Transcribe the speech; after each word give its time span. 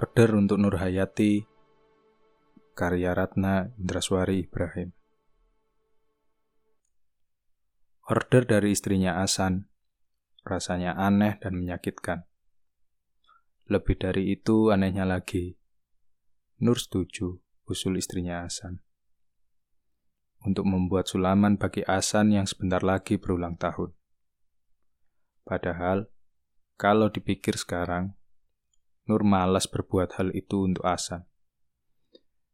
Order 0.00 0.32
untuk 0.32 0.56
Nur 0.56 0.80
Hayati 0.80 1.44
Karya 2.72 3.12
Ratna 3.12 3.68
Indraswari 3.76 4.48
Ibrahim. 4.48 4.96
Order 8.08 8.48
dari 8.48 8.72
istrinya 8.72 9.20
Asan 9.20 9.68
Rasanya 10.40 10.96
aneh 10.96 11.36
dan 11.36 11.52
menyakitkan. 11.52 12.24
Lebih 13.68 14.00
dari 14.00 14.32
itu 14.32 14.72
anehnya 14.72 15.04
lagi. 15.04 15.60
Nur 16.64 16.80
setuju 16.80 17.36
usul 17.68 18.00
istrinya 18.00 18.48
Asan. 18.48 18.80
Untuk 20.48 20.64
membuat 20.64 21.12
sulaman 21.12 21.60
bagi 21.60 21.84
Asan 21.84 22.32
yang 22.32 22.48
sebentar 22.48 22.80
lagi 22.80 23.20
berulang 23.20 23.60
tahun. 23.60 23.92
Padahal 25.44 26.08
kalau 26.80 27.12
dipikir 27.12 27.60
sekarang, 27.60 28.16
Nur 29.10 29.26
malas 29.26 29.66
berbuat 29.66 30.22
hal 30.22 30.30
itu 30.38 30.70
untuk 30.70 30.86
Asan. 30.86 31.26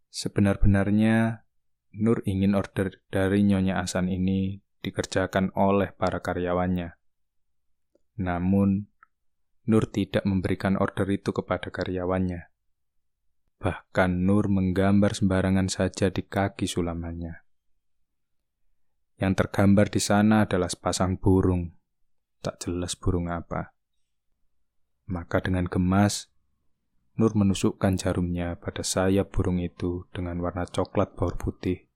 Sebenar-benarnya, 0.08 1.44
Nur 2.00 2.24
ingin 2.24 2.56
order 2.56 2.96
dari 3.12 3.44
Nyonya 3.44 3.84
Asan 3.84 4.08
ini 4.08 4.64
dikerjakan 4.80 5.52
oleh 5.52 5.92
para 5.92 6.24
karyawannya. 6.24 6.96
Namun, 8.24 8.88
Nur 9.68 9.84
tidak 9.92 10.24
memberikan 10.24 10.80
order 10.80 11.04
itu 11.12 11.36
kepada 11.36 11.68
karyawannya. 11.68 12.48
Bahkan 13.60 14.24
Nur 14.24 14.48
menggambar 14.48 15.12
sembarangan 15.12 15.68
saja 15.68 16.08
di 16.08 16.24
kaki 16.24 16.64
sulamannya. 16.64 17.44
Yang 19.20 19.44
tergambar 19.44 19.92
di 19.92 20.00
sana 20.00 20.48
adalah 20.48 20.72
sepasang 20.72 21.20
burung. 21.20 21.76
Tak 22.40 22.64
jelas 22.64 22.96
burung 22.96 23.28
apa. 23.28 23.76
Maka 25.12 25.44
dengan 25.44 25.68
gemas, 25.68 26.32
Nur 27.16 27.32
menusukkan 27.32 27.96
jarumnya 27.96 28.60
pada 28.60 28.84
sayap 28.84 29.32
burung 29.32 29.56
itu 29.56 30.04
dengan 30.12 30.36
warna 30.44 30.68
coklat 30.68 31.16
baur 31.16 31.40
putih, 31.40 31.88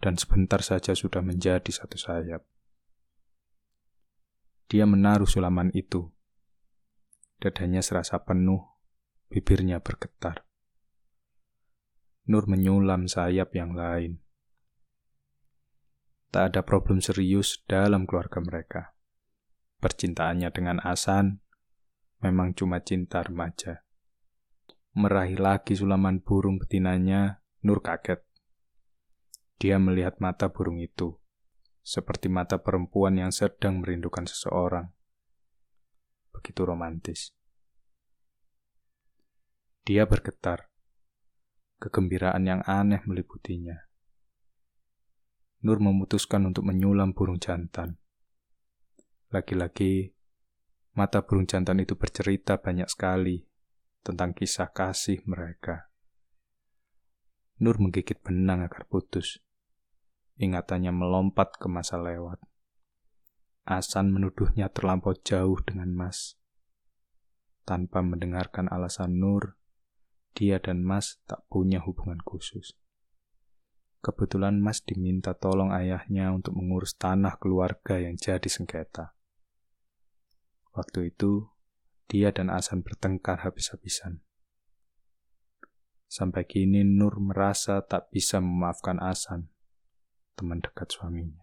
dan 0.00 0.16
sebentar 0.16 0.64
saja 0.64 0.96
sudah 0.96 1.20
menjadi 1.20 1.68
satu 1.68 2.00
sayap. 2.00 2.40
Dia 4.66 4.88
menaruh 4.88 5.28
sulaman 5.28 5.68
itu. 5.76 6.10
Dadanya 7.36 7.84
serasa 7.84 8.16
penuh, 8.24 8.64
bibirnya 9.28 9.78
bergetar. 9.78 10.42
Nur 12.26 12.48
menyulam 12.50 13.06
sayap 13.06 13.54
yang 13.54 13.76
lain. 13.76 14.18
Tak 16.34 16.52
ada 16.52 16.60
problem 16.66 16.98
serius 16.98 17.62
dalam 17.70 18.08
keluarga 18.08 18.42
mereka. 18.42 18.82
Percintaannya 19.78 20.50
dengan 20.50 20.82
Asan 20.82 21.44
memang 22.24 22.56
cuma 22.56 22.82
cinta 22.82 23.22
remaja. 23.22 23.85
Meraih 24.96 25.36
lagi 25.36 25.76
sulaman 25.76 26.24
burung 26.24 26.56
betinanya, 26.56 27.44
Nur 27.60 27.84
kaget. 27.84 28.24
Dia 29.60 29.76
melihat 29.76 30.16
mata 30.24 30.48
burung 30.48 30.80
itu, 30.80 31.20
seperti 31.84 32.32
mata 32.32 32.64
perempuan 32.64 33.20
yang 33.20 33.28
sedang 33.28 33.84
merindukan 33.84 34.24
seseorang. 34.24 34.88
Begitu 36.32 36.64
romantis. 36.64 37.36
Dia 39.84 40.08
bergetar. 40.08 40.72
Kegembiraan 41.76 42.48
yang 42.48 42.64
aneh 42.64 43.04
meliputinya. 43.04 43.76
Nur 45.60 45.76
memutuskan 45.76 46.48
untuk 46.48 46.64
menyulam 46.64 47.12
burung 47.12 47.36
jantan. 47.36 48.00
Lagi-lagi 49.28 50.16
Mata 50.96 51.20
burung 51.20 51.44
jantan 51.44 51.84
itu 51.84 51.92
bercerita 51.92 52.56
banyak 52.56 52.88
sekali 52.88 53.44
tentang 54.06 54.30
kisah 54.30 54.70
kasih 54.70 55.26
mereka. 55.26 55.90
Nur 57.58 57.82
menggigit 57.82 58.22
benang 58.22 58.62
agar 58.62 58.86
putus. 58.86 59.42
Ingatannya 60.38 60.94
melompat 60.94 61.58
ke 61.58 61.66
masa 61.66 61.98
lewat. 61.98 62.38
Asan 63.66 64.14
menuduhnya 64.14 64.70
terlampau 64.70 65.10
jauh 65.18 65.58
dengan 65.66 65.90
Mas. 65.90 66.38
Tanpa 67.66 67.98
mendengarkan 67.98 68.70
alasan 68.70 69.18
Nur, 69.18 69.58
dia 70.38 70.62
dan 70.62 70.86
Mas 70.86 71.18
tak 71.26 71.42
punya 71.50 71.82
hubungan 71.82 72.22
khusus. 72.22 72.78
Kebetulan 74.06 74.62
Mas 74.62 74.86
diminta 74.86 75.34
tolong 75.34 75.74
ayahnya 75.74 76.30
untuk 76.30 76.54
mengurus 76.54 76.94
tanah 76.94 77.42
keluarga 77.42 77.98
yang 77.98 78.14
jadi 78.14 78.46
sengketa. 78.46 79.18
Waktu 80.76 81.10
itu, 81.10 81.50
dia 82.06 82.30
dan 82.30 82.50
Asan 82.50 82.86
bertengkar 82.86 83.42
habis-habisan. 83.42 84.22
Sampai 86.06 86.46
kini 86.46 86.86
Nur 86.86 87.18
merasa 87.18 87.82
tak 87.82 88.14
bisa 88.14 88.38
memaafkan 88.38 89.02
Asan, 89.02 89.50
teman 90.38 90.62
dekat 90.62 90.86
suaminya. 90.94 91.42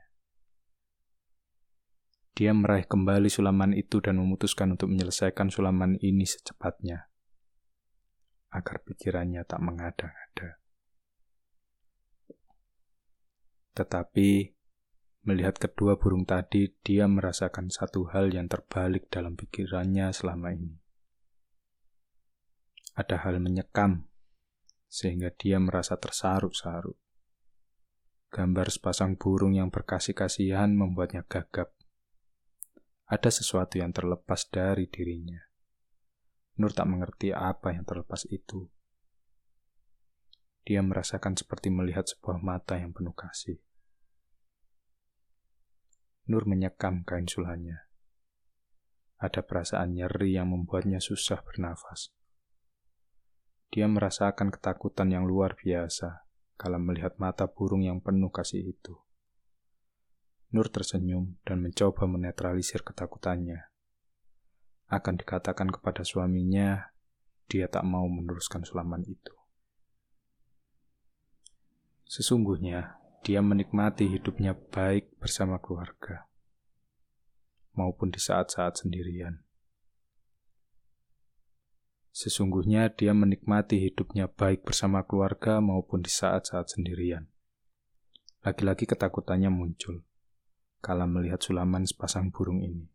Dia 2.34 2.50
meraih 2.56 2.90
kembali 2.90 3.30
sulaman 3.30 3.78
itu 3.78 4.02
dan 4.02 4.18
memutuskan 4.18 4.74
untuk 4.74 4.90
menyelesaikan 4.90 5.54
sulaman 5.54 6.02
ini 6.02 6.26
secepatnya, 6.26 7.12
agar 8.50 8.82
pikirannya 8.82 9.46
tak 9.46 9.62
mengada-ngada. 9.62 10.64
Tetapi 13.74 14.53
Melihat 15.24 15.56
kedua 15.56 15.96
burung 15.96 16.28
tadi, 16.28 16.68
dia 16.84 17.08
merasakan 17.08 17.72
satu 17.72 18.12
hal 18.12 18.36
yang 18.36 18.52
terbalik 18.52 19.08
dalam 19.08 19.40
pikirannya 19.40 20.12
selama 20.12 20.52
ini. 20.52 20.76
Ada 23.00 23.24
hal 23.24 23.40
menyekam, 23.40 24.12
sehingga 24.92 25.32
dia 25.32 25.64
merasa 25.64 25.96
tersaru-saru. 25.96 26.92
Gambar 28.36 28.68
sepasang 28.68 29.16
burung 29.16 29.56
yang 29.56 29.72
berkasih-kasihan 29.72 30.76
membuatnya 30.76 31.24
gagap. 31.24 31.72
Ada 33.08 33.32
sesuatu 33.32 33.80
yang 33.80 33.96
terlepas 33.96 34.52
dari 34.52 34.92
dirinya. 34.92 35.40
Nur 36.60 36.76
tak 36.76 36.92
mengerti 36.92 37.32
apa 37.32 37.72
yang 37.72 37.88
terlepas 37.88 38.28
itu. 38.28 38.68
Dia 40.68 40.84
merasakan 40.84 41.40
seperti 41.40 41.72
melihat 41.72 42.12
sebuah 42.12 42.44
mata 42.44 42.76
yang 42.76 42.92
penuh 42.92 43.16
kasih. 43.16 43.64
Nur 46.24 46.48
menyekam 46.48 47.04
kain 47.04 47.28
sulanya. 47.28 47.88
Ada 49.20 49.44
perasaan 49.44 49.96
nyeri 49.96 50.36
yang 50.36 50.52
membuatnya 50.52 51.04
susah 51.04 51.44
bernafas. 51.44 52.12
Dia 53.74 53.90
merasakan 53.92 54.54
ketakutan 54.54 55.12
yang 55.12 55.28
luar 55.28 55.58
biasa 55.60 56.24
kalau 56.56 56.80
melihat 56.80 57.20
mata 57.20 57.50
burung 57.50 57.84
yang 57.84 58.00
penuh 58.00 58.32
kasih 58.32 58.72
itu. 58.72 58.96
Nur 60.54 60.70
tersenyum 60.70 61.42
dan 61.44 61.60
mencoba 61.60 62.06
menetralisir 62.06 62.86
ketakutannya. 62.86 63.68
Akan 64.88 65.18
dikatakan 65.18 65.74
kepada 65.74 66.06
suaminya, 66.06 66.94
dia 67.50 67.66
tak 67.66 67.84
mau 67.84 68.06
meneruskan 68.06 68.62
sulaman 68.62 69.02
itu. 69.10 69.34
Sesungguhnya, 72.06 73.02
dia 73.24 73.40
menikmati 73.40 74.12
hidupnya 74.12 74.54
baik 74.54 75.16
bersama 75.18 75.58
keluarga, 75.64 76.28
maupun 77.74 78.12
di 78.12 78.20
saat-saat 78.20 78.84
sendirian. 78.84 79.42
Sesungguhnya 82.14 82.94
dia 82.94 83.16
menikmati 83.16 83.82
hidupnya 83.82 84.30
baik 84.30 84.62
bersama 84.62 85.02
keluarga 85.02 85.58
maupun 85.58 86.06
di 86.06 86.12
saat-saat 86.14 86.70
sendirian. 86.70 87.32
Lagi-lagi 88.46 88.86
ketakutannya 88.86 89.50
muncul 89.50 90.06
kala 90.84 91.08
melihat 91.08 91.40
sulaman 91.40 91.88
sepasang 91.88 92.28
burung 92.28 92.60
ini. 92.60 92.92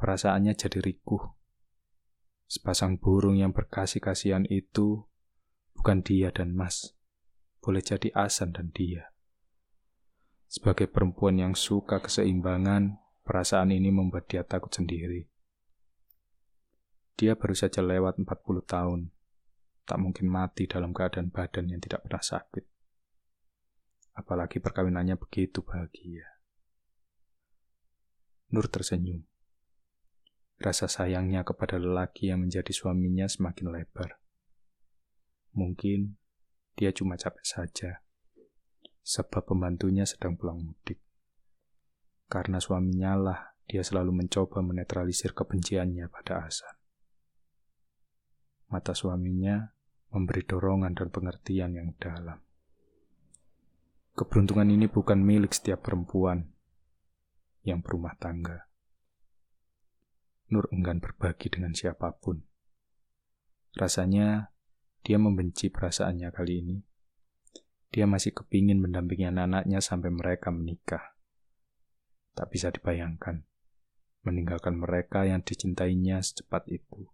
Perasaannya 0.00 0.56
jadi 0.56 0.80
rikuh. 0.80 1.36
Sepasang 2.48 2.96
burung 2.96 3.36
yang 3.36 3.52
berkasih-kasihan 3.52 4.48
itu 4.48 5.04
bukan 5.76 6.00
dia 6.00 6.32
dan 6.32 6.56
Mas, 6.56 6.96
boleh 7.60 7.84
jadi 7.84 8.08
Asan 8.16 8.56
dan 8.56 8.72
dia. 8.72 9.12
Sebagai 10.50 10.90
perempuan 10.90 11.38
yang 11.38 11.54
suka 11.54 12.02
keseimbangan, 12.02 12.98
perasaan 13.22 13.70
ini 13.70 13.94
membuat 13.94 14.26
dia 14.26 14.42
takut 14.42 14.74
sendiri. 14.74 15.30
Dia 17.14 17.38
baru 17.38 17.54
saja 17.54 17.84
lewat 17.84 18.18
40 18.18 18.26
tahun, 18.64 19.00
tak 19.86 19.98
mungkin 20.00 20.26
mati 20.26 20.66
dalam 20.66 20.90
keadaan 20.90 21.30
badan 21.30 21.70
yang 21.70 21.78
tidak 21.78 22.02
pernah 22.02 22.24
sakit. 22.24 22.64
Apalagi 24.16 24.58
perkawinannya 24.58 25.14
begitu 25.20 25.62
bahagia. 25.62 26.26
Nur 28.50 28.66
tersenyum. 28.66 29.22
Rasa 30.60 30.90
sayangnya 30.90 31.46
kepada 31.46 31.78
lelaki 31.78 32.28
yang 32.28 32.44
menjadi 32.44 32.68
suaminya 32.74 33.30
semakin 33.30 33.70
lebar. 33.70 34.20
Mungkin 35.56 36.19
dia 36.78 36.90
cuma 36.94 37.18
capek 37.18 37.44
saja, 37.44 37.90
sebab 39.02 39.42
pembantunya 39.46 40.06
sedang 40.06 40.38
pulang 40.38 40.60
mudik. 40.60 41.00
Karena 42.30 42.62
suaminya 42.62 43.12
lah 43.18 43.40
dia 43.66 43.82
selalu 43.82 44.22
mencoba 44.26 44.62
menetralisir 44.62 45.34
kebenciannya 45.34 46.06
pada 46.10 46.46
Hasan. 46.46 46.74
Mata 48.70 48.94
suaminya 48.94 49.74
memberi 50.10 50.42
dorongan 50.46 50.94
dan 50.94 51.08
pengertian 51.10 51.74
yang 51.74 51.90
dalam. 51.98 52.38
Keberuntungan 54.14 54.66
ini 54.70 54.90
bukan 54.90 55.22
milik 55.22 55.54
setiap 55.54 55.86
perempuan 55.86 56.50
yang 57.62 57.82
berumah 57.82 58.18
tangga. 58.18 58.66
Nur 60.50 60.66
enggan 60.74 60.98
berbagi 60.98 61.46
dengan 61.46 61.74
siapa 61.78 62.10
pun. 62.18 62.42
Rasanya 63.78 64.49
dia 65.00 65.16
membenci 65.16 65.72
perasaannya 65.72 66.28
kali 66.32 66.54
ini. 66.60 66.76
Dia 67.90 68.06
masih 68.06 68.30
kepingin 68.30 68.78
mendampingi 68.78 69.26
anak-anaknya 69.26 69.82
sampai 69.82 70.14
mereka 70.14 70.54
menikah. 70.54 71.18
Tak 72.38 72.54
bisa 72.54 72.70
dibayangkan, 72.70 73.42
meninggalkan 74.22 74.78
mereka 74.78 75.26
yang 75.26 75.42
dicintainya 75.42 76.22
secepat 76.22 76.70
itu. 76.70 77.10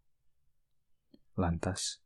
Lantas, 1.41 2.05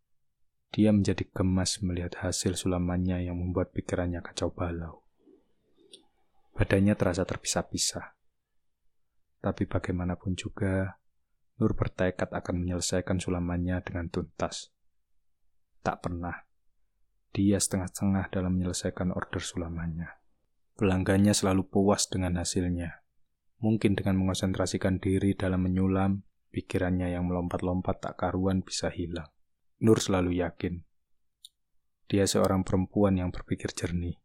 dia 0.70 0.94
menjadi 0.94 1.26
gemas 1.26 1.82
melihat 1.82 2.22
hasil 2.22 2.54
sulamannya 2.54 3.26
yang 3.26 3.34
membuat 3.38 3.74
pikirannya 3.74 4.22
kacau 4.22 4.54
balau. 4.54 5.02
Badannya 6.54 6.94
terasa 6.94 7.26
terpisah-pisah. 7.26 8.14
Tapi 9.40 9.66
bagaimanapun 9.66 10.38
juga, 10.38 11.00
Nur 11.60 11.76
bertekad 11.76 12.32
akan 12.32 12.64
menyelesaikan 12.64 13.20
sulamannya 13.20 13.84
dengan 13.84 14.08
tuntas. 14.08 14.72
Tak 15.80 16.04
pernah. 16.04 16.34
Dia 17.30 17.56
setengah-setengah 17.62 18.32
dalam 18.34 18.58
menyelesaikan 18.58 19.14
order 19.14 19.40
sulamannya. 19.40 20.10
Pelanggannya 20.76 21.32
selalu 21.32 21.68
puas 21.68 22.08
dengan 22.08 22.40
hasilnya. 22.40 23.04
Mungkin 23.60 23.96
dengan 23.96 24.16
mengonsentrasikan 24.18 24.98
diri 24.98 25.36
dalam 25.36 25.64
menyulam, 25.64 26.24
pikirannya 26.50 27.12
yang 27.12 27.28
melompat-lompat 27.28 28.00
tak 28.00 28.14
karuan 28.18 28.64
bisa 28.64 28.88
hilang. 28.88 29.28
Nur 29.80 30.00
selalu 30.00 30.40
yakin 30.40 30.84
dia 32.10 32.26
seorang 32.26 32.66
perempuan 32.66 33.14
yang 33.14 33.30
berpikir 33.30 33.70
jernih. 33.70 34.18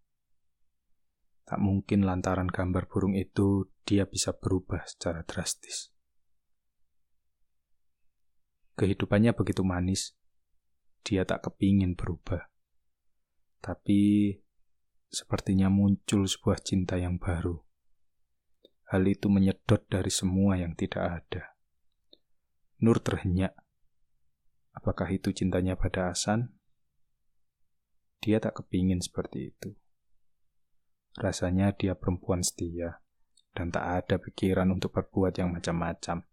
Tak 1.45 1.61
mungkin 1.61 2.01
lantaran 2.01 2.49
gambar 2.49 2.89
burung 2.89 3.13
itu 3.13 3.69
dia 3.85 4.09
bisa 4.09 4.33
berubah 4.33 4.81
secara 4.89 5.21
drastis. 5.21 5.93
Kehidupannya 8.73 9.37
begitu 9.37 9.61
manis, 9.61 10.17
dia 11.05 11.21
tak 11.23 11.45
kepingin 11.45 11.93
berubah. 11.93 12.49
Tapi 13.61 14.33
sepertinya 15.05 15.69
muncul 15.69 16.25
sebuah 16.25 16.59
cinta 16.65 16.97
yang 16.97 17.21
baru. 17.21 17.61
Hal 18.89 19.05
itu 19.05 19.29
menyedot 19.29 19.85
dari 19.85 20.09
semua 20.09 20.57
yang 20.57 20.73
tidak 20.73 21.23
ada. 21.23 21.53
Nur 22.81 22.97
terhenyak 22.99 23.53
Apakah 24.75 25.07
itu 25.07 25.31
cintanya 25.31 25.79
pada 25.79 26.11
Hasan? 26.11 26.51
Dia 28.19 28.43
tak 28.43 28.59
kepingin 28.59 28.99
seperti 28.99 29.55
itu. 29.55 29.71
Rasanya 31.15 31.71
dia 31.71 31.95
perempuan 31.95 32.43
setia 32.43 32.99
dan 33.55 33.71
tak 33.71 33.87
ada 33.87 34.15
pikiran 34.19 34.67
untuk 34.75 34.91
berbuat 34.91 35.39
yang 35.39 35.55
macam-macam. 35.55 36.27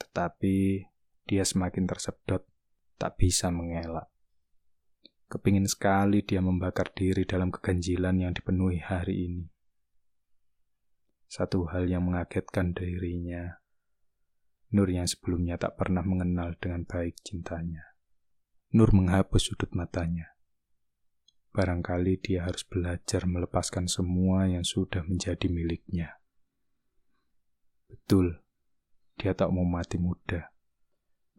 Tetapi 0.00 0.88
dia 1.28 1.44
semakin 1.44 1.84
tersedot, 1.84 2.48
tak 2.96 3.20
bisa 3.20 3.52
mengelak. 3.52 4.08
Kepingin 5.26 5.66
sekali 5.68 6.22
dia 6.22 6.42
membakar 6.42 6.92
diri 6.92 7.28
dalam 7.28 7.48
keganjilan 7.48 8.16
yang 8.20 8.32
dipenuhi 8.32 8.82
hari 8.82 9.30
ini. 9.30 9.44
Satu 11.26 11.66
hal 11.70 11.90
yang 11.90 12.06
mengagetkan 12.06 12.70
dirinya 12.70 13.58
Nur 14.74 14.90
yang 14.90 15.06
sebelumnya 15.06 15.54
tak 15.54 15.78
pernah 15.78 16.02
mengenal 16.02 16.58
dengan 16.58 16.82
baik 16.82 17.22
cintanya. 17.22 17.94
Nur 18.74 18.90
menghapus 18.90 19.54
sudut 19.54 19.70
matanya. 19.78 20.34
Barangkali 21.54 22.18
dia 22.18 22.44
harus 22.44 22.66
belajar 22.66 23.24
melepaskan 23.24 23.86
semua 23.86 24.50
yang 24.50 24.66
sudah 24.66 25.06
menjadi 25.06 25.46
miliknya. 25.46 26.18
Betul, 27.86 28.42
dia 29.14 29.32
tak 29.38 29.54
mau 29.54 29.62
mati 29.62 30.02
muda. 30.02 30.50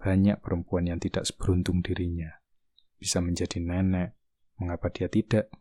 Banyak 0.07 0.39
perempuan 0.39 0.88
yang 0.88 1.04
tidak 1.04 1.27
seberuntung 1.27 1.83
dirinya. 1.83 2.31
Bisa 2.95 3.19
menjadi 3.19 3.59
nenek, 3.59 4.15
mengapa 4.56 4.88
dia 4.88 5.12
tidak? 5.12 5.51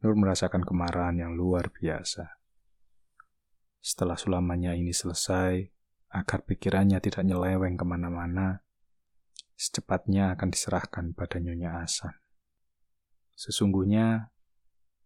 Nur 0.00 0.16
merasakan 0.16 0.64
kemarahan 0.64 1.20
yang 1.20 1.36
luar 1.36 1.68
biasa. 1.68 2.40
Setelah 3.84 4.16
sulamannya 4.16 4.72
ini 4.80 4.96
selesai, 4.96 5.68
agar 6.16 6.48
pikirannya 6.48 6.96
tidak 7.04 7.28
nyeleweng 7.28 7.76
ke 7.76 7.84
mana-mana, 7.84 8.64
secepatnya 9.52 10.32
akan 10.32 10.48
diserahkan 10.48 11.12
pada 11.12 11.36
Nyonya 11.44 11.84
Asan. 11.84 12.16
Sesungguhnya, 13.36 14.32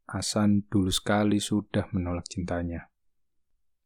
Asan 0.06 0.70
dulu 0.70 0.94
sekali 0.94 1.42
sudah 1.42 1.90
menolak 1.90 2.30
cintanya. 2.30 2.94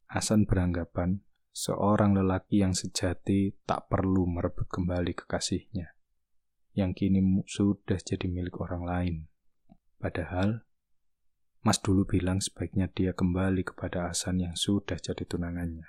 Asan 0.05 0.45
beranggapan 0.45 1.25
seorang 1.57 2.13
lelaki 2.13 2.61
yang 2.61 2.77
sejati 2.77 3.57
tak 3.65 3.89
perlu 3.89 4.29
merebut 4.29 4.69
kembali 4.69 5.17
kekasihnya, 5.17 5.97
yang 6.77 6.93
kini 6.93 7.25
sudah 7.49 7.97
jadi 7.97 8.29
milik 8.29 8.61
orang 8.61 8.85
lain. 8.85 9.17
Padahal, 9.97 10.69
Mas 11.65 11.81
dulu 11.81 12.05
bilang 12.05 12.45
sebaiknya 12.45 12.93
dia 12.93 13.17
kembali 13.17 13.65
kepada 13.65 14.13
Asan 14.13 14.45
yang 14.45 14.53
sudah 14.53 15.01
jadi 15.01 15.25
tunangannya. 15.25 15.89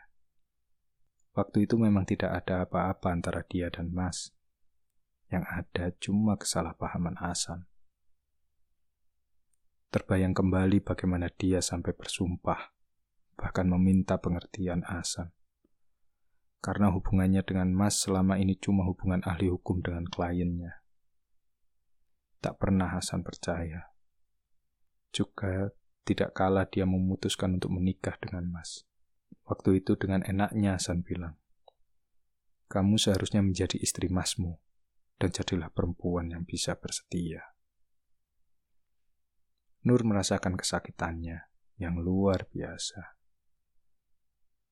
Waktu 1.36 1.68
itu 1.68 1.76
memang 1.76 2.08
tidak 2.08 2.34
ada 2.34 2.64
apa-apa 2.64 3.14
antara 3.14 3.44
dia 3.44 3.68
dan 3.68 3.92
Mas. 3.92 4.32
Yang 5.28 5.46
ada 5.52 5.86
cuma 6.00 6.40
kesalahpahaman 6.40 7.20
Hasan. 7.20 7.68
Terbayang 9.92 10.32
kembali 10.32 10.80
bagaimana 10.80 11.28
dia 11.30 11.60
sampai 11.60 11.92
bersumpah, 11.92 12.72
bahkan 13.36 13.68
meminta 13.70 14.18
pengertian 14.18 14.82
Hasan. 14.88 15.37
Karena 16.68 16.92
hubungannya 16.92 17.48
dengan 17.48 17.72
Mas 17.72 18.04
selama 18.04 18.36
ini 18.36 18.60
cuma 18.60 18.84
hubungan 18.84 19.24
ahli 19.24 19.48
hukum 19.48 19.80
dengan 19.80 20.04
kliennya. 20.04 20.84
Tak 22.44 22.60
pernah 22.60 22.92
Hasan 22.92 23.24
percaya. 23.24 23.88
Juga 25.16 25.72
tidak 26.04 26.36
kalah 26.36 26.68
dia 26.68 26.84
memutuskan 26.84 27.56
untuk 27.56 27.72
menikah 27.72 28.20
dengan 28.20 28.52
Mas. 28.52 28.84
Waktu 29.48 29.80
itu 29.80 29.96
dengan 29.96 30.28
enaknya 30.28 30.76
Hasan 30.76 31.08
bilang, 31.08 31.40
kamu 32.68 33.00
seharusnya 33.00 33.40
menjadi 33.40 33.80
istri 33.80 34.12
masmu 34.12 34.60
dan 35.24 35.32
jadilah 35.32 35.72
perempuan 35.72 36.36
yang 36.36 36.44
bisa 36.44 36.76
bersetia. 36.76 37.48
Nur 39.88 40.04
merasakan 40.04 40.60
kesakitannya 40.60 41.48
yang 41.80 41.96
luar 41.96 42.44
biasa. 42.52 43.17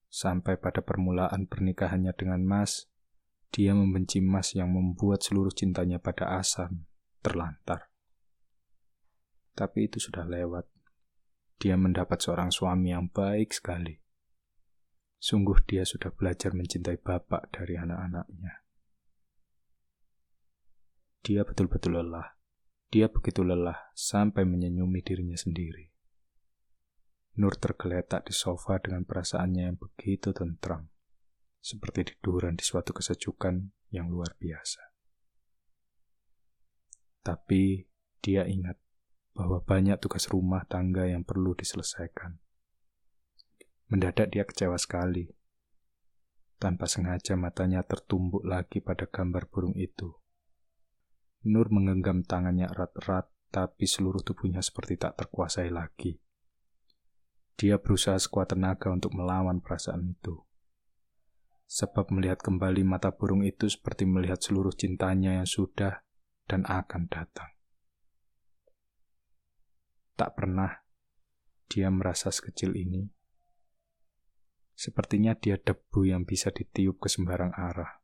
Sampai 0.07 0.55
pada 0.55 0.79
permulaan 0.79 1.47
pernikahannya 1.49 2.15
dengan 2.15 2.41
Mas, 2.45 2.87
dia 3.51 3.75
membenci 3.75 4.23
Mas 4.23 4.55
yang 4.55 4.71
membuat 4.71 5.23
seluruh 5.23 5.51
cintanya 5.51 5.99
pada 5.99 6.39
Asan 6.39 6.87
terlantar. 7.19 7.91
Tapi 9.55 9.87
itu 9.87 9.99
sudah 9.99 10.27
lewat. 10.27 10.67
Dia 11.59 11.79
mendapat 11.79 12.19
seorang 12.19 12.51
suami 12.51 12.91
yang 12.91 13.07
baik 13.07 13.55
sekali 13.55 14.05
Sungguh 15.25 15.57
dia 15.65 15.81
sudah 15.81 16.13
belajar 16.13 16.53
mencintai 16.53 17.01
bapak 17.01 17.49
dari 17.49 17.81
anak-anaknya. 17.81 18.61
Dia 21.25 21.41
betul-betul 21.41 21.97
lelah. 21.97 22.37
Dia 22.93 23.09
begitu 23.09 23.41
lelah 23.41 23.89
sampai 23.97 24.45
menyenyumi 24.45 25.01
dirinya 25.01 25.33
sendiri. 25.33 25.94
Nur 27.35 27.51
tergeletak 27.59 28.27
di 28.27 28.33
sofa 28.33 28.79
dengan 28.79 29.03
perasaannya 29.03 29.63
yang 29.67 29.75
begitu 29.75 30.31
tentram, 30.31 30.87
seperti 31.59 32.15
tiduran 32.15 32.55
di 32.55 32.63
suatu 32.63 32.95
kesejukan 32.95 33.75
yang 33.91 34.07
luar 34.07 34.39
biasa. 34.39 34.79
Tapi 37.19 37.83
dia 38.23 38.47
ingat 38.47 38.79
bahwa 39.35 39.59
banyak 39.59 39.99
tugas 39.99 40.31
rumah 40.31 40.63
tangga 40.63 41.11
yang 41.11 41.27
perlu 41.27 41.51
diselesaikan. 41.51 42.39
Mendadak 43.91 44.31
dia 44.31 44.47
kecewa 44.47 44.79
sekali. 44.79 45.27
Tanpa 46.55 46.87
sengaja 46.87 47.35
matanya 47.35 47.83
tertumbuk 47.83 48.47
lagi 48.47 48.79
pada 48.79 49.05
gambar 49.05 49.51
burung 49.51 49.75
itu. 49.75 50.15
Nur 51.45 51.67
menggenggam 51.69 52.23
tangannya 52.23 52.71
erat-erat, 52.71 53.29
tapi 53.51 53.85
seluruh 53.85 54.23
tubuhnya 54.23 54.63
seperti 54.63 54.97
tak 54.97 55.19
terkuasai 55.19 55.69
lagi. 55.69 56.17
Dia 57.55 57.79
berusaha 57.79 58.19
sekuat 58.19 58.51
tenaga 58.51 58.91
untuk 58.91 59.15
melawan 59.15 59.63
perasaan 59.63 60.15
itu. 60.15 60.43
Sebab 61.65 62.11
melihat 62.11 62.43
kembali 62.43 62.83
mata 62.83 63.09
burung 63.15 63.41
itu 63.41 63.71
seperti 63.71 64.05
melihat 64.05 64.37
seluruh 64.43 64.75
cintanya 64.75 65.39
yang 65.41 65.47
sudah 65.47 66.03
dan 66.45 66.67
akan 66.67 67.07
datang. 67.09 67.51
Tak 70.19 70.35
pernah 70.37 70.83
dia 71.71 71.89
merasa 71.89 72.29
sekecil 72.29 72.75
ini 72.77 73.15
Sepertinya 74.75 75.31
dia 75.39 75.55
debu 75.55 76.03
yang 76.03 76.27
bisa 76.27 76.51
ditiup 76.51 76.99
ke 76.99 77.07
sembarang 77.07 77.55
arah. 77.55 78.03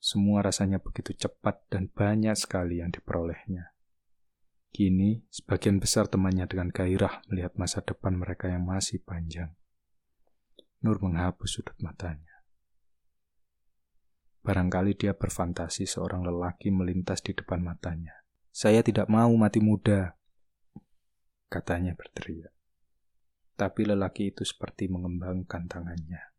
Semua 0.00 0.40
rasanya 0.40 0.80
begitu 0.80 1.12
cepat 1.12 1.68
dan 1.68 1.92
banyak 1.92 2.32
sekali 2.32 2.80
yang 2.80 2.88
diperolehnya. 2.88 3.76
Kini, 4.68 5.24
sebagian 5.32 5.80
besar 5.80 6.06
temannya 6.06 6.44
dengan 6.44 6.68
gairah 6.68 7.24
melihat 7.32 7.56
masa 7.56 7.80
depan 7.80 8.14
mereka 8.14 8.52
yang 8.52 8.68
masih 8.68 9.00
panjang. 9.00 9.56
Nur 10.84 11.00
menghapus 11.00 11.58
sudut 11.58 11.74
matanya. 11.80 12.44
Barangkali 14.44 14.94
dia 14.94 15.12
berfantasi 15.12 15.84
seorang 15.84 16.22
lelaki 16.24 16.70
melintas 16.70 17.20
di 17.20 17.34
depan 17.34 17.60
matanya. 17.60 18.14
Saya 18.54 18.80
tidak 18.80 19.10
mau 19.10 19.28
mati 19.34 19.60
muda, 19.60 20.16
katanya 21.50 21.96
berteriak. 21.96 22.54
Tapi 23.58 23.82
lelaki 23.82 24.30
itu 24.30 24.46
seperti 24.46 24.86
mengembangkan 24.86 25.66
tangannya 25.66 26.38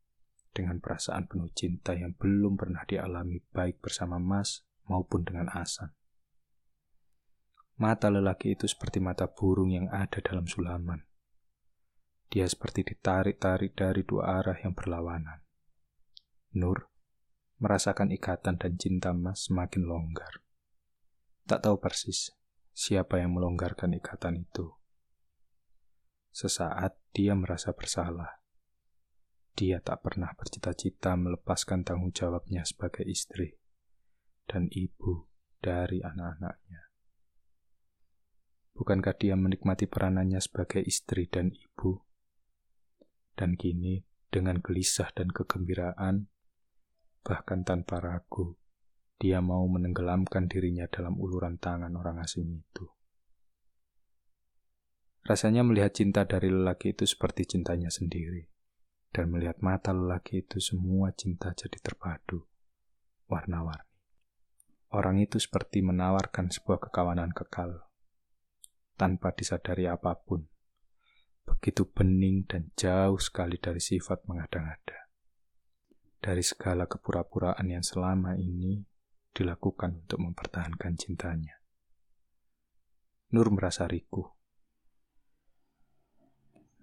dengan 0.55 0.79
perasaan 0.79 1.27
penuh 1.27 1.51
cinta 1.51 1.91
yang 1.93 2.15
belum 2.15 2.55
pernah 2.55 2.88
dialami 2.88 3.43
baik 3.51 3.83
bersama 3.83 4.17
Mas 4.17 4.63
maupun 4.88 5.27
dengan 5.27 5.51
Asan. 5.51 5.99
Mata 7.79 8.12
lelaki 8.12 8.59
itu 8.59 8.67
seperti 8.67 9.00
mata 9.00 9.31
burung 9.31 9.71
yang 9.71 9.88
ada 9.88 10.19
dalam 10.19 10.43
sulaman. 10.43 11.07
Dia 12.27 12.43
seperti 12.43 12.83
ditarik-tarik 12.83 13.71
dari 13.71 14.03
dua 14.03 14.43
arah 14.43 14.59
yang 14.59 14.75
berlawanan. 14.75 15.48
Nur 16.59 16.91
merasakan 17.63 18.12
ikatan 18.12 18.59
dan 18.59 18.75
cinta 18.75 19.15
Mas 19.15 19.48
semakin 19.48 19.88
longgar. 19.88 20.43
Tak 21.48 21.63
tahu 21.63 21.79
persis 21.79 22.36
siapa 22.75 23.24
yang 23.24 23.31
melonggarkan 23.31 23.95
ikatan 23.95 24.43
itu. 24.43 24.75
Sesaat 26.36 27.00
dia 27.15 27.31
merasa 27.31 27.71
bersalah. 27.71 28.43
Dia 29.55 29.79
tak 29.79 30.03
pernah 30.03 30.36
bercita-cita 30.36 31.15
melepaskan 31.15 31.88
tanggung 31.88 32.12
jawabnya 32.12 32.67
sebagai 32.67 33.07
istri 33.07 33.55
dan 34.48 34.67
ibu 34.67 35.31
dari 35.63 36.03
anak-anaknya. 36.03 36.88
Bukankah 38.79 39.12
dia 39.19 39.36
menikmati 39.36 39.91
peranannya 39.91 40.39
sebagai 40.39 40.79
istri 40.79 41.27
dan 41.27 41.51
ibu? 41.51 42.00
Dan 43.36 43.59
kini, 43.59 44.07
dengan 44.31 44.63
gelisah 44.63 45.12
dan 45.12 45.36
kegembiraan, 45.36 46.31
bahkan 47.19 47.67
tanpa 47.67 48.00
ragu, 48.00 48.55
dia 49.19 49.43
mau 49.43 49.67
menenggelamkan 49.67 50.48
dirinya 50.48 50.88
dalam 50.88 51.19
uluran 51.19 51.59
tangan 51.59 51.91
orang 51.91 52.24
asing 52.24 52.48
itu. 52.55 52.88
Rasanya 55.27 55.67
melihat 55.67 55.91
cinta 55.91 56.24
dari 56.24 56.48
lelaki 56.48 56.95
itu 56.95 57.03
seperti 57.03 57.51
cintanya 57.51 57.91
sendiri, 57.91 58.48
dan 59.12 59.27
melihat 59.27 59.59
mata 59.59 59.91
lelaki 59.91 60.48
itu 60.48 60.63
semua 60.63 61.12
cinta 61.12 61.51
jadi 61.51 61.83
terpadu, 61.83 62.48
warna-warni. 63.27 63.91
Orang 64.95 65.19
itu 65.19 65.36
seperti 65.36 65.83
menawarkan 65.83 66.48
sebuah 66.48 66.88
kekawanan 66.88 67.36
kekal, 67.36 67.88
tanpa 69.00 69.32
disadari 69.32 69.88
apa 69.88 70.12
pun 70.20 70.44
begitu 71.50 71.89
bening 71.89 72.46
dan 72.46 72.70
jauh 72.77 73.18
sekali 73.18 73.58
dari 73.58 73.82
sifat 73.82 74.29
mengada-ngada. 74.29 75.10
Dari 76.22 76.44
segala 76.46 76.86
kepura-puraan 76.86 77.65
yang 77.65 77.82
selama 77.82 78.38
ini 78.38 78.86
dilakukan 79.34 80.06
untuk 80.06 80.20
mempertahankan 80.22 80.94
cintanya. 81.00 81.58
Nur 83.34 83.50
merasa 83.50 83.89
rikuh. 83.89 84.29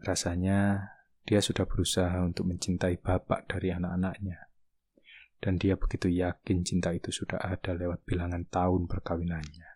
Rasanya 0.02 0.92
dia 1.26 1.38
sudah 1.42 1.66
berusaha 1.66 2.22
untuk 2.22 2.50
mencintai 2.50 2.98
bapak 2.98 3.46
dari 3.46 3.70
anak-anaknya. 3.70 4.50
Dan 5.36 5.60
dia 5.60 5.76
begitu 5.76 6.08
yakin 6.08 6.64
cinta 6.64 6.96
itu 6.96 7.12
sudah 7.12 7.38
ada 7.44 7.76
lewat 7.76 8.08
bilangan 8.08 8.48
tahun 8.48 8.88
perkawinannya. 8.88 9.75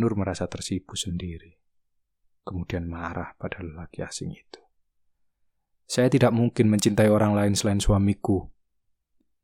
Nur 0.00 0.16
merasa 0.16 0.48
tersipu 0.48 0.96
sendiri 0.96 1.62
kemudian 2.42 2.90
marah 2.90 3.34
pada 3.38 3.62
lelaki 3.62 4.02
asing 4.02 4.34
itu. 4.34 4.60
Saya 5.86 6.10
tidak 6.10 6.34
mungkin 6.34 6.70
mencintai 6.72 7.10
orang 7.10 7.36
lain 7.36 7.54
selain 7.54 7.78
suamiku. 7.78 8.50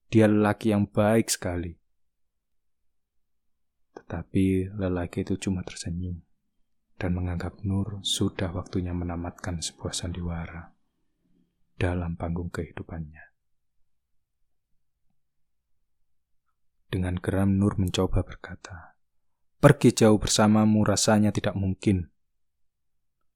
Dia 0.09 0.27
lelaki 0.27 0.73
yang 0.73 0.89
baik 0.89 1.29
sekali. 1.29 1.77
Tetapi 3.93 4.73
lelaki 4.79 5.27
itu 5.27 5.37
cuma 5.37 5.61
tersenyum 5.61 6.25
dan 6.97 7.13
menganggap 7.13 7.61
Nur 7.63 8.01
sudah 8.01 8.51
waktunya 8.57 8.97
menamatkan 8.97 9.61
sebuah 9.61 9.93
sandiwara 9.93 10.73
dalam 11.77 12.17
panggung 12.17 12.49
kehidupannya. 12.49 13.29
Dengan 16.89 17.21
geram 17.21 17.61
Nur 17.61 17.77
mencoba 17.77 18.25
berkata, 18.25 18.98
Pergi 19.59 19.91
jauh 19.91 20.23
bersamamu 20.23 20.87
rasanya 20.87 21.35
tidak 21.35 21.59
mungkin. 21.59 22.15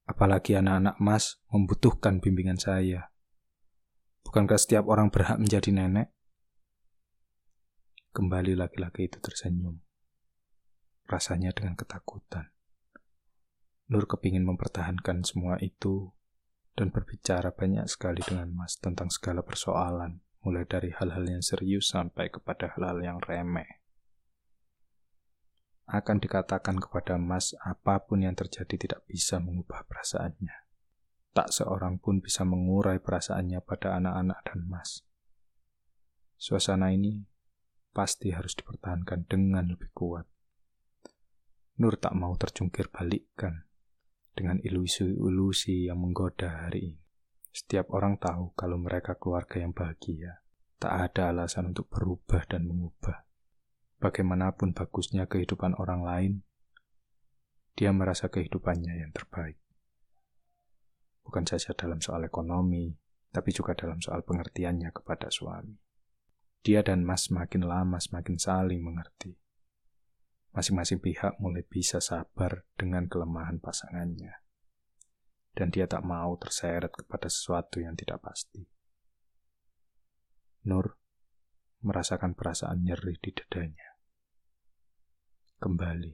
Apalagi 0.06 0.54
anak-anak 0.54 1.02
mas 1.02 1.42
membutuhkan 1.50 2.22
bimbingan 2.22 2.62
saya. 2.62 3.10
Bukankah 4.22 4.54
setiap 4.54 4.86
orang 4.86 5.10
berhak 5.10 5.42
menjadi 5.42 5.74
nenek? 5.74 6.14
Kembali 8.14 8.54
laki-laki 8.54 9.10
itu 9.10 9.18
tersenyum. 9.18 9.82
Rasanya 11.10 11.50
dengan 11.50 11.74
ketakutan. 11.74 12.54
Nur 13.90 14.06
kepingin 14.06 14.46
mempertahankan 14.46 15.26
semua 15.26 15.58
itu 15.58 16.14
dan 16.78 16.94
berbicara 16.94 17.50
banyak 17.50 17.90
sekali 17.90 18.22
dengan 18.22 18.54
Mas 18.54 18.78
tentang 18.78 19.10
segala 19.10 19.42
persoalan, 19.42 20.22
mulai 20.46 20.70
dari 20.70 20.94
hal-hal 20.94 21.26
yang 21.26 21.42
serius 21.42 21.90
sampai 21.90 22.30
kepada 22.30 22.70
hal-hal 22.78 23.02
yang 23.02 23.18
remeh 23.18 23.81
akan 25.92 26.24
dikatakan 26.24 26.80
kepada 26.80 27.20
Mas 27.20 27.52
apa 27.60 28.00
pun 28.00 28.24
yang 28.24 28.32
terjadi 28.32 28.80
tidak 28.80 29.00
bisa 29.04 29.36
mengubah 29.36 29.84
perasaannya. 29.84 30.56
Tak 31.36 31.52
seorang 31.52 32.00
pun 32.00 32.24
bisa 32.24 32.48
mengurai 32.48 32.96
perasaannya 32.96 33.60
pada 33.60 34.00
anak-anak 34.00 34.40
dan 34.48 34.60
Mas. 34.64 35.04
Suasana 36.40 36.96
ini 36.96 37.28
pasti 37.92 38.32
harus 38.32 38.56
dipertahankan 38.56 39.28
dengan 39.28 39.68
lebih 39.68 39.92
kuat. 39.92 40.24
Nur 41.76 42.00
tak 42.00 42.16
mau 42.16 42.32
terjungkir 42.40 42.88
balikkan 42.88 43.68
dengan 44.32 44.56
ilusi-ilusi 44.64 45.92
yang 45.92 46.00
menggoda 46.00 46.68
hari 46.68 46.96
ini. 46.96 47.02
Setiap 47.52 47.92
orang 47.92 48.16
tahu 48.16 48.56
kalau 48.56 48.80
mereka 48.80 49.20
keluarga 49.20 49.60
yang 49.60 49.76
bahagia. 49.76 50.40
Tak 50.80 51.12
ada 51.12 51.36
alasan 51.36 51.70
untuk 51.76 51.92
berubah 51.92 52.48
dan 52.48 52.64
mengubah. 52.64 53.28
Bagaimanapun 54.02 54.74
bagusnya 54.74 55.30
kehidupan 55.30 55.78
orang 55.78 56.02
lain, 56.02 56.32
dia 57.78 57.94
merasa 57.94 58.26
kehidupannya 58.26 58.98
yang 58.98 59.14
terbaik. 59.14 59.62
Bukan 61.22 61.46
saja 61.46 61.70
dalam 61.78 62.02
soal 62.02 62.26
ekonomi, 62.26 62.98
tapi 63.30 63.54
juga 63.54 63.78
dalam 63.78 64.02
soal 64.02 64.26
pengertiannya 64.26 64.90
kepada 64.90 65.30
suami. 65.30 65.78
Dia 66.66 66.82
dan 66.82 67.06
Mas 67.06 67.30
semakin 67.30 67.62
lama 67.62 68.02
semakin 68.02 68.36
saling 68.42 68.82
mengerti. 68.82 69.38
Masing-masing 70.52 71.00
pihak 71.00 71.40
mulai 71.40 71.62
bisa 71.62 72.02
sabar 72.02 72.66
dengan 72.74 73.06
kelemahan 73.06 73.62
pasangannya. 73.62 74.42
Dan 75.54 75.70
dia 75.70 75.86
tak 75.86 76.02
mau 76.02 76.34
terseret 76.36 76.90
kepada 76.90 77.30
sesuatu 77.30 77.78
yang 77.78 77.94
tidak 77.94 78.18
pasti. 78.20 78.66
Nur 80.66 80.98
merasakan 81.82 82.34
perasaan 82.34 82.82
nyeri 82.82 83.16
di 83.18 83.30
dadanya. 83.30 83.91
Kembali, 85.62 86.10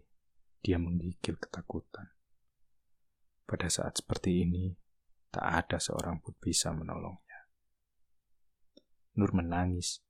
dia 0.60 0.76
menggigil 0.76 1.40
ketakutan. 1.40 2.04
Pada 3.48 3.72
saat 3.72 3.96
seperti 3.96 4.44
ini, 4.44 4.76
tak 5.32 5.40
ada 5.64 5.80
seorang 5.80 6.20
pun 6.20 6.36
bisa 6.36 6.68
menolongnya. 6.76 7.48
Nur 9.16 9.32
menangis. 9.32 10.04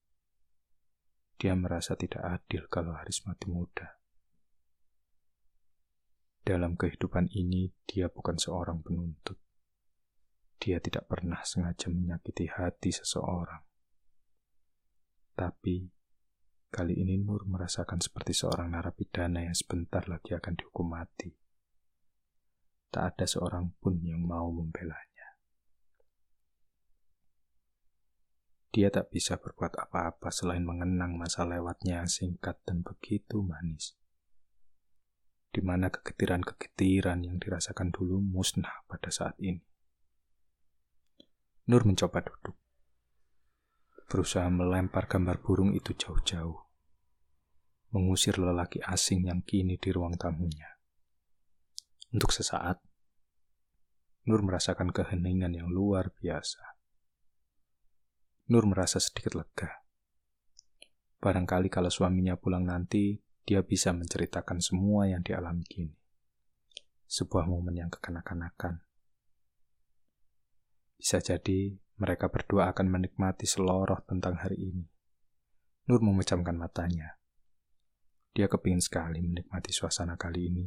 Dia 1.39 1.55
merasa 1.55 1.95
tidak 1.95 2.19
adil 2.27 2.67
kalau 2.67 2.99
Haris 2.99 3.23
mati 3.31 3.47
muda. 3.47 4.03
Dalam 6.43 6.75
kehidupan 6.75 7.31
ini, 7.31 7.71
dia 7.87 8.11
bukan 8.11 8.43
seorang 8.43 8.83
penuntut. 8.83 9.39
Dia 10.59 10.83
tidak 10.83 11.07
pernah 11.07 11.47
sengaja 11.47 11.87
menyakiti 11.95 12.51
hati 12.51 12.91
seseorang. 12.91 13.63
Tapi 15.39 15.98
Kali 16.69 17.01
ini 17.01 17.17
Nur 17.17 17.49
merasakan 17.49 17.97
seperti 17.97 18.37
seorang 18.37 18.77
narapidana 18.77 19.41
yang 19.41 19.57
sebentar 19.57 20.05
lagi 20.05 20.37
akan 20.37 20.53
dihukum 20.53 20.93
mati. 20.93 21.33
Tak 22.93 23.17
ada 23.17 23.25
seorang 23.25 23.73
pun 23.81 23.97
yang 24.05 24.21
mau 24.21 24.53
membelanya. 24.53 25.09
Dia 28.69 28.93
tak 28.93 29.09
bisa 29.09 29.41
berbuat 29.41 29.81
apa-apa 29.81 30.29
selain 30.29 30.61
mengenang 30.61 31.17
masa 31.17 31.49
lewatnya 31.49 32.05
yang 32.05 32.11
singkat 32.13 32.61
dan 32.69 32.85
begitu 32.85 33.41
manis. 33.41 33.97
Di 35.49 35.65
mana 35.65 35.89
kegetiran-kegetiran 35.89 37.25
yang 37.25 37.41
dirasakan 37.41 37.89
dulu 37.97 38.21
musnah 38.21 38.85
pada 38.85 39.09
saat 39.09 39.41
ini. 39.41 39.65
Nur 41.73 41.89
mencoba 41.89 42.21
duduk. 42.21 42.68
Berusaha 44.09 44.49
melempar 44.49 45.05
gambar 45.05 45.45
burung 45.45 45.77
itu 45.77 45.93
jauh-jauh, 45.93 46.57
mengusir 47.93 48.41
lelaki 48.41 48.81
asing 48.81 49.29
yang 49.29 49.45
kini 49.45 49.77
di 49.77 49.93
ruang 49.93 50.17
tamunya. 50.17 50.81
Untuk 52.11 52.33
sesaat, 52.33 52.81
Nur 54.29 54.45
merasakan 54.45 54.93
keheningan 54.93 55.57
yang 55.57 55.73
luar 55.73 56.13
biasa. 56.13 56.61
Nur 58.53 58.69
merasa 58.69 59.01
sedikit 59.01 59.41
lega. 59.41 59.89
Barangkali 61.17 61.73
kalau 61.73 61.89
suaminya 61.89 62.37
pulang 62.37 62.69
nanti, 62.69 63.17
dia 63.49 63.65
bisa 63.65 63.97
menceritakan 63.97 64.61
semua 64.61 65.09
yang 65.09 65.25
dialami 65.25 65.65
kini. 65.65 65.97
Sebuah 67.09 67.49
momen 67.49 67.81
yang 67.81 67.89
kekanak-kanakan 67.89 68.85
bisa 70.99 71.23
jadi 71.23 71.79
mereka 71.99 72.31
berdua 72.31 72.71
akan 72.71 72.87
menikmati 72.87 73.45
seloroh 73.45 73.99
tentang 74.07 74.39
hari 74.39 74.71
ini. 74.71 74.87
Nur 75.91 75.99
memejamkan 75.99 76.55
matanya. 76.55 77.19
Dia 78.31 78.47
kepingin 78.47 78.79
sekali 78.79 79.19
menikmati 79.19 79.75
suasana 79.75 80.15
kali 80.15 80.47
ini, 80.47 80.67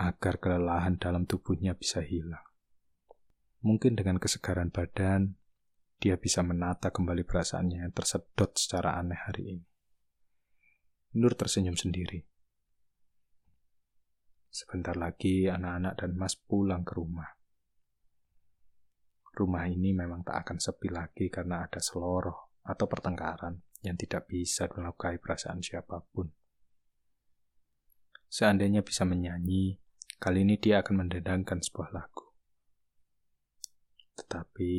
agar 0.00 0.40
kelelahan 0.40 0.96
dalam 0.96 1.28
tubuhnya 1.28 1.76
bisa 1.76 2.00
hilang. 2.00 2.44
Mungkin 3.60 4.00
dengan 4.00 4.16
kesegaran 4.16 4.72
badan, 4.72 5.36
dia 5.98 6.16
bisa 6.16 6.40
menata 6.40 6.88
kembali 6.88 7.26
perasaannya 7.26 7.84
yang 7.84 7.92
tersedot 7.92 8.56
secara 8.56 8.96
aneh 8.96 9.18
hari 9.18 9.60
ini. 9.60 9.66
Nur 11.18 11.36
tersenyum 11.36 11.76
sendiri. 11.76 12.24
Sebentar 14.48 14.96
lagi 14.96 15.50
anak-anak 15.50 16.00
dan 16.00 16.16
Mas 16.16 16.38
pulang 16.38 16.86
ke 16.86 16.96
rumah 16.96 17.37
rumah 19.38 19.70
ini 19.70 19.94
memang 19.94 20.26
tak 20.26 20.42
akan 20.42 20.58
sepi 20.58 20.90
lagi 20.90 21.30
karena 21.30 21.62
ada 21.70 21.78
seloroh 21.78 22.58
atau 22.66 22.90
pertengkaran 22.90 23.62
yang 23.86 23.94
tidak 23.94 24.26
bisa 24.26 24.66
melukai 24.74 25.22
perasaan 25.22 25.62
siapa 25.62 26.02
pun. 26.10 26.26
Seandainya 28.28 28.82
bisa 28.82 29.06
menyanyi, 29.06 29.78
kali 30.18 30.42
ini 30.42 30.58
dia 30.58 30.82
akan 30.82 31.06
mendendangkan 31.06 31.62
sebuah 31.62 31.94
lagu. 31.94 32.34
Tetapi, 34.18 34.74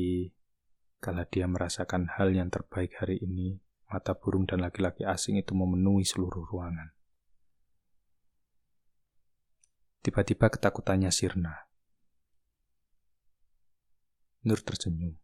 kalau 1.00 1.24
dia 1.32 1.48
merasakan 1.48 2.20
hal 2.20 2.36
yang 2.36 2.51
terbaik 2.51 3.00
hari 3.00 3.24
ini, 3.24 3.58
mata 3.88 4.13
burung 4.13 4.46
dan 4.46 4.62
laki-laki 4.62 5.08
asing 5.08 5.39
itu 5.39 5.56
memenuhi 5.56 6.04
seluruh 6.04 6.44
ruangan. 6.46 6.94
Tiba-tiba 10.04 10.51
ketakutannya 10.51 11.10
sirna. 11.10 11.69
Nur 14.39 14.63
tersenyum. 14.63 15.19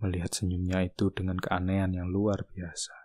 Melihat 0.00 0.32
senyumnya 0.32 0.80
itu 0.80 1.12
dengan 1.12 1.36
keanehan 1.36 1.92
yang 1.92 2.08
luar 2.08 2.48
biasa. 2.48 2.96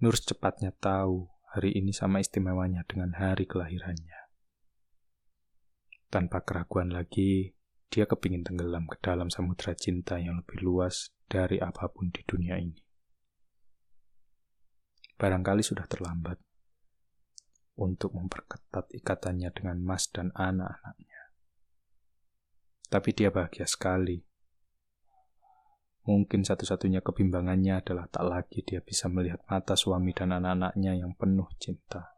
Nur 0.00 0.16
secepatnya 0.16 0.72
tahu 0.72 1.28
hari 1.52 1.76
ini 1.76 1.92
sama 1.92 2.24
istimewanya 2.24 2.88
dengan 2.88 3.12
hari 3.12 3.44
kelahirannya. 3.44 4.32
Tanpa 6.08 6.40
keraguan 6.40 6.96
lagi, 6.96 7.52
dia 7.92 8.08
kepingin 8.08 8.40
tenggelam 8.40 8.88
ke 8.88 8.96
dalam 9.04 9.28
samudera 9.28 9.76
cinta 9.76 10.16
yang 10.16 10.40
lebih 10.40 10.64
luas 10.64 11.12
dari 11.28 11.60
apa 11.60 11.92
pun 11.92 12.08
di 12.08 12.24
dunia 12.24 12.56
ini. 12.56 12.80
Barangkali 15.20 15.60
sudah 15.60 15.84
terlambat 15.84 16.40
untuk 17.76 18.16
memperketat 18.16 18.88
ikatannya 18.96 19.52
dengan 19.52 19.76
Mas 19.84 20.08
dan 20.08 20.32
anak-anaknya 20.32 21.11
tapi 22.92 23.16
dia 23.16 23.32
bahagia 23.32 23.64
sekali. 23.64 24.20
Mungkin 26.04 26.44
satu-satunya 26.44 27.00
kebimbangannya 27.00 27.80
adalah 27.80 28.04
tak 28.12 28.28
lagi 28.28 28.60
dia 28.60 28.84
bisa 28.84 29.08
melihat 29.08 29.40
mata 29.48 29.72
suami 29.72 30.12
dan 30.12 30.36
anak-anaknya 30.36 31.00
yang 31.00 31.16
penuh 31.16 31.48
cinta. 31.56 32.12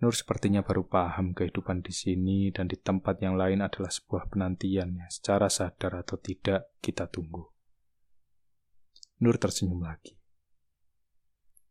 Nur 0.00 0.16
sepertinya 0.16 0.64
baru 0.64 0.88
paham 0.88 1.36
kehidupan 1.36 1.84
di 1.84 1.92
sini 1.92 2.54
dan 2.54 2.70
di 2.70 2.80
tempat 2.80 3.20
yang 3.20 3.36
lain 3.36 3.60
adalah 3.60 3.92
sebuah 3.92 4.32
penantian 4.32 4.96
yang 4.96 5.10
secara 5.12 5.52
sadar 5.52 6.00
atau 6.00 6.16
tidak 6.16 6.72
kita 6.80 7.10
tunggu. 7.10 7.44
Nur 9.20 9.36
tersenyum 9.36 9.82
lagi. 9.82 10.14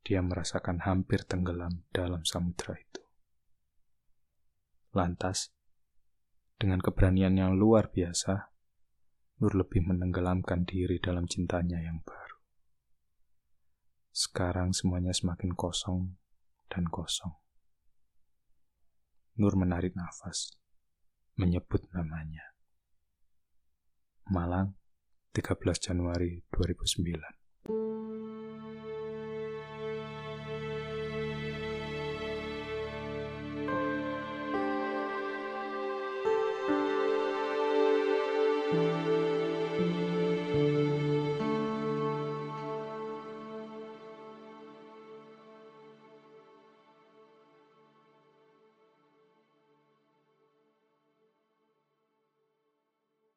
Dia 0.05 0.21
merasakan 0.21 0.83
hampir 0.85 1.25
tenggelam 1.25 1.85
dalam 1.89 2.21
samudera 2.27 2.75
itu. 2.77 3.01
Lantas, 4.93 5.54
dengan 6.55 6.79
keberanian 6.79 7.35
yang 7.35 7.53
luar 7.55 7.91
biasa, 7.91 8.55
Nur 9.35 9.51
lebih 9.51 9.83
menenggelamkan 9.83 10.63
diri 10.63 10.95
dalam 10.95 11.27
cintanya 11.27 11.75
yang 11.83 11.99
baru. 12.07 12.39
Sekarang 14.15 14.71
semuanya 14.71 15.11
semakin 15.11 15.51
kosong 15.51 16.15
dan 16.71 16.87
kosong. 16.87 17.35
Nur 19.35 19.59
menarik 19.59 19.91
nafas, 19.91 20.55
menyebut 21.35 21.83
namanya. 21.91 22.55
Malang, 24.31 24.79
13 25.35 25.59
Januari 25.83 26.47
2009. 26.55 27.44